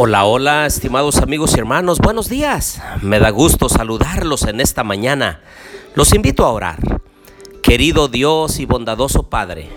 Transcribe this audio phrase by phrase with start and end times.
[0.00, 2.80] Hola, hola, estimados amigos y hermanos, buenos días.
[3.02, 5.40] Me da gusto saludarlos en esta mañana.
[5.96, 6.78] Los invito a orar.
[7.64, 9.68] Querido Dios y bondadoso Padre,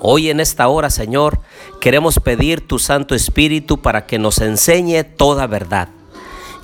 [0.00, 1.38] hoy en esta hora, Señor,
[1.80, 5.88] queremos pedir tu Santo Espíritu para que nos enseñe toda verdad.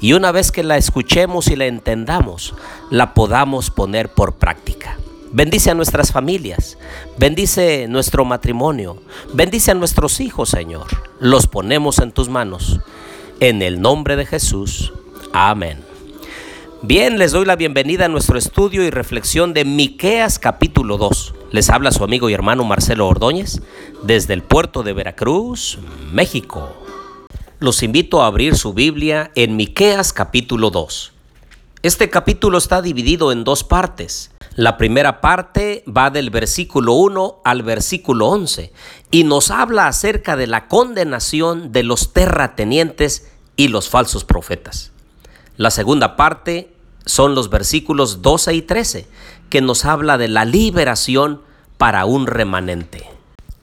[0.03, 2.55] Y una vez que la escuchemos y la entendamos,
[2.91, 4.99] la podamos poner por práctica.
[5.33, 6.77] Bendice a nuestras familias,
[7.17, 9.01] bendice nuestro matrimonio,
[9.33, 10.89] bendice a nuestros hijos, Señor.
[11.21, 12.81] Los ponemos en tus manos.
[13.39, 14.93] En el nombre de Jesús.
[15.33, 15.85] Amén.
[16.83, 21.35] Bien, les doy la bienvenida a nuestro estudio y reflexión de Miqueas capítulo 2.
[21.53, 23.63] Les habla su amigo y hermano Marcelo Ordóñez
[24.03, 25.79] desde el puerto de Veracruz,
[26.13, 26.75] México.
[27.61, 31.13] Los invito a abrir su Biblia en Miqueas capítulo 2.
[31.83, 34.33] Este capítulo está dividido en dos partes.
[34.57, 38.73] La primera parte va del versículo 1 al versículo 11
[39.13, 44.91] y nos habla acerca de la condenación de los terratenientes y los falsos profetas.
[45.57, 46.73] La segunda parte
[47.07, 49.07] son los versículos 12 y 13
[49.51, 51.43] que nos habla de la liberación
[51.79, 53.09] para un remanente.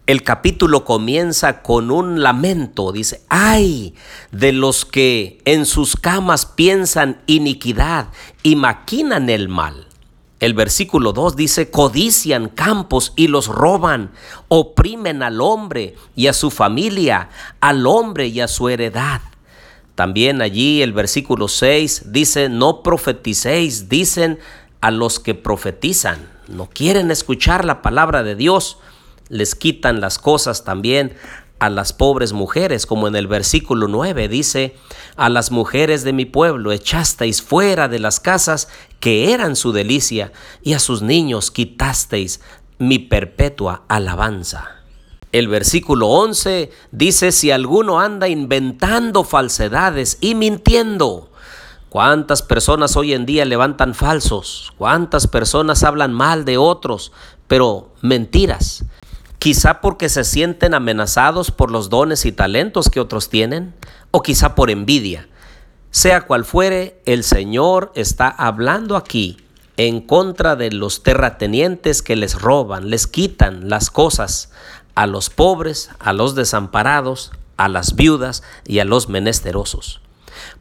[0.05, 3.94] El capítulo comienza con un lamento, dice, ay
[4.31, 8.07] de los que en sus camas piensan iniquidad
[8.41, 9.88] y maquinan el mal.
[10.39, 14.11] El versículo 2 dice, codician campos y los roban,
[14.49, 17.29] oprimen al hombre y a su familia,
[17.59, 19.21] al hombre y a su heredad.
[19.95, 24.38] También allí el versículo 6 dice, no profeticéis, dicen
[24.79, 28.77] a los que profetizan, no quieren escuchar la palabra de Dios
[29.29, 31.16] les quitan las cosas también
[31.59, 34.75] a las pobres mujeres, como en el versículo 9 dice,
[35.17, 40.31] a las mujeres de mi pueblo echasteis fuera de las casas que eran su delicia,
[40.61, 42.41] y a sus niños quitasteis
[42.77, 44.83] mi perpetua alabanza.
[45.31, 51.31] El versículo 11 dice, si alguno anda inventando falsedades y mintiendo,
[51.89, 54.73] ¿Cuántas personas hoy en día levantan falsos?
[54.77, 57.13] ¿Cuántas personas hablan mal de otros?
[57.47, 58.83] Pero mentiras
[59.40, 63.74] quizá porque se sienten amenazados por los dones y talentos que otros tienen,
[64.12, 65.28] o quizá por envidia.
[65.92, 69.38] Sea cual fuere, el Señor está hablando aquí
[69.78, 74.52] en contra de los terratenientes que les roban, les quitan las cosas
[74.96, 80.02] a los pobres, a los desamparados, a las viudas y a los menesterosos.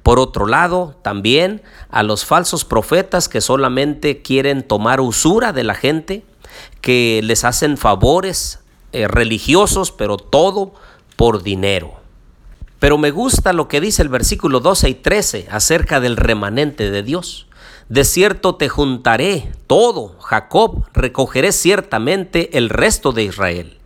[0.03, 5.75] Por otro lado, también a los falsos profetas que solamente quieren tomar usura de la
[5.75, 6.25] gente,
[6.81, 8.61] que les hacen favores
[8.93, 10.75] eh, religiosos, pero todo
[11.17, 11.95] por dinero.
[12.79, 17.03] Pero me gusta lo que dice el versículo 12 y 13 acerca del remanente de
[17.03, 17.47] Dios.
[17.89, 23.79] De cierto te juntaré todo, Jacob, recogeré ciertamente el resto de Israel.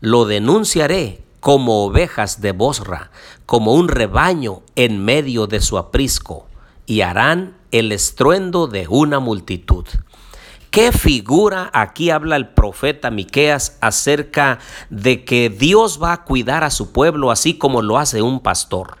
[0.00, 3.10] Lo denunciaré como ovejas de Bosra,
[3.46, 6.46] como un rebaño en medio de su aprisco,
[6.86, 9.86] y harán el estruendo de una multitud.
[10.76, 14.58] ¿Qué figura aquí habla el profeta Miqueas acerca
[14.90, 18.98] de que Dios va a cuidar a su pueblo así como lo hace un pastor?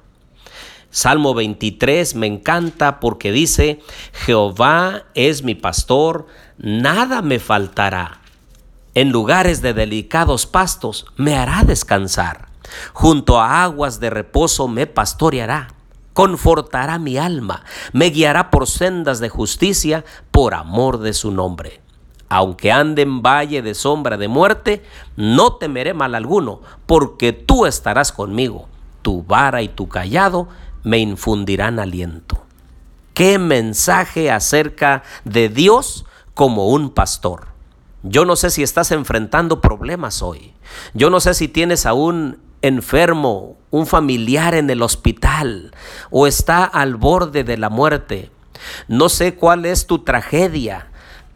[0.88, 3.82] Salmo 23 me encanta porque dice,
[4.14, 6.26] Jehová es mi pastor,
[6.56, 8.22] nada me faltará.
[8.94, 12.48] En lugares de delicados pastos me hará descansar.
[12.94, 15.75] Junto a aguas de reposo me pastoreará
[16.16, 17.62] confortará mi alma,
[17.92, 21.82] me guiará por sendas de justicia por amor de su nombre.
[22.30, 24.82] Aunque ande en valle de sombra de muerte,
[25.16, 28.66] no temeré mal alguno, porque tú estarás conmigo.
[29.02, 30.48] Tu vara y tu callado
[30.84, 32.42] me infundirán aliento.
[33.12, 37.48] Qué mensaje acerca de Dios como un pastor.
[38.02, 40.54] Yo no sé si estás enfrentando problemas hoy.
[40.94, 45.72] Yo no sé si tienes aún enfermo, un familiar en el hospital
[46.10, 48.30] o está al borde de la muerte.
[48.88, 50.88] No sé cuál es tu tragedia,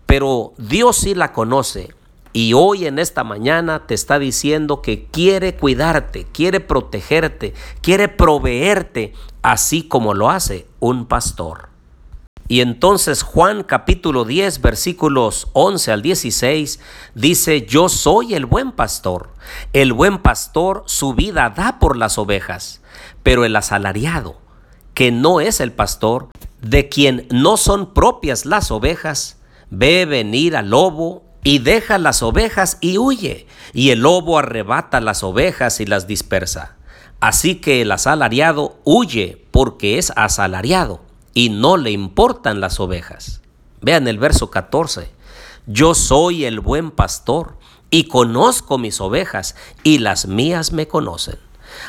[0.06, 1.94] pero Dios sí la conoce.
[2.32, 9.14] Y hoy en esta mañana te está diciendo que quiere cuidarte, quiere protegerte, quiere proveerte,
[9.42, 11.69] así como lo hace un pastor.
[12.50, 16.80] Y entonces Juan capítulo 10 versículos 11 al 16
[17.14, 19.28] dice, yo soy el buen pastor.
[19.72, 22.82] El buen pastor su vida da por las ovejas,
[23.22, 24.40] pero el asalariado,
[24.94, 26.30] que no es el pastor,
[26.60, 29.38] de quien no son propias las ovejas,
[29.70, 35.22] ve venir al lobo y deja las ovejas y huye, y el lobo arrebata las
[35.22, 36.78] ovejas y las dispersa.
[37.20, 43.40] Así que el asalariado huye porque es asalariado y no le importan las ovejas.
[43.80, 45.10] Vean el verso 14.
[45.66, 47.56] Yo soy el buen pastor
[47.90, 51.38] y conozco mis ovejas y las mías me conocen.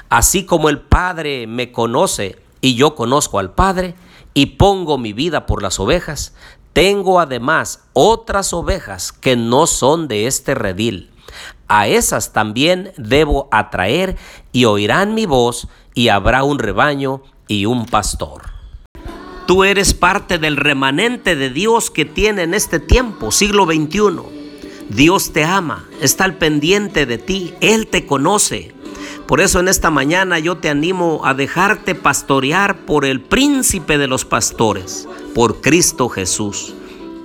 [0.09, 3.95] Así como el Padre me conoce y yo conozco al Padre
[4.33, 6.33] y pongo mi vida por las ovejas,
[6.73, 11.11] tengo además otras ovejas que no son de este redil.
[11.67, 14.17] A esas también debo atraer
[14.51, 18.60] y oirán mi voz y habrá un rebaño y un pastor.
[19.51, 24.21] Tú eres parte del remanente de Dios que tiene en este tiempo, siglo XXI.
[24.87, 28.73] Dios te ama, está al pendiente de ti, Él te conoce.
[29.27, 34.07] Por eso en esta mañana yo te animo a dejarte pastorear por el príncipe de
[34.07, 35.05] los pastores,
[35.35, 36.73] por Cristo Jesús.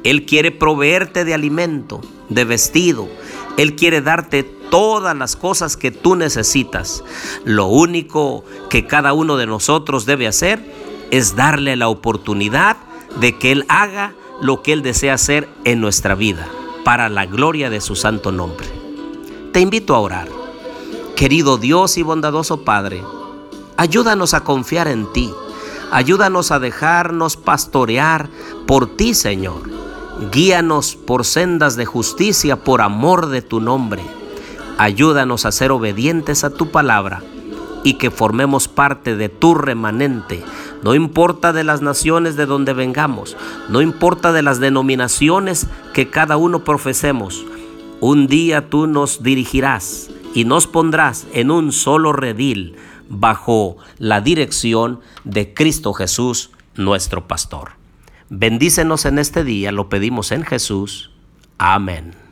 [0.02, 3.08] Él quiere proveerte de alimento, de vestido.
[3.56, 7.04] Él quiere darte todas las cosas que tú necesitas.
[7.44, 12.76] Lo único que cada uno de nosotros debe hacer es darle la oportunidad
[13.20, 16.46] de que Él haga lo que Él desea hacer en nuestra vida,
[16.84, 18.66] para la gloria de su santo nombre.
[19.52, 20.28] Te invito a orar.
[21.14, 23.02] Querido Dios y bondadoso Padre,
[23.76, 25.32] ayúdanos a confiar en ti.
[25.90, 28.28] Ayúdanos a dejarnos pastorear
[28.66, 29.62] por ti, Señor.
[30.32, 34.02] Guíanos por sendas de justicia por amor de tu nombre.
[34.78, 37.22] Ayúdanos a ser obedientes a tu palabra
[37.84, 40.42] y que formemos parte de tu remanente
[40.86, 43.36] no importa de las naciones de donde vengamos,
[43.68, 47.44] no importa de las denominaciones que cada uno profesemos,
[47.98, 52.76] un día tú nos dirigirás y nos pondrás en un solo redil
[53.08, 57.72] bajo la dirección de Cristo Jesús, nuestro pastor.
[58.30, 61.10] Bendícenos en este día, lo pedimos en Jesús.
[61.58, 62.25] Amén.